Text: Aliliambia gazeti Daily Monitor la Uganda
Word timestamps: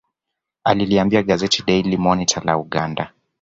Aliliambia 0.63 1.23
gazeti 1.23 1.63
Daily 1.67 1.97
Monitor 1.97 2.45
la 2.45 2.57
Uganda 2.57 3.13